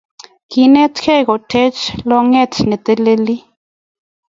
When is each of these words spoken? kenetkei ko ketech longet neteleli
kenetkei 0.51 1.21
ko 1.27 1.35
ketech 1.51 1.81
longet 2.09 2.53
neteleli 2.69 3.37